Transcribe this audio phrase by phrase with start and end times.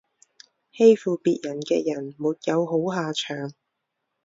[0.73, 3.53] 欺负别人的人没有好下场